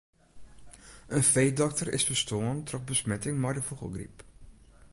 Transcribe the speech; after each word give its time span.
In 1.17 1.23
feedokter 1.31 1.87
is 1.97 2.07
ferstoarn 2.09 2.59
troch 2.67 2.85
besmetting 2.89 3.35
mei 3.41 3.53
de 3.55 3.63
fûgelgryp. 3.67 4.17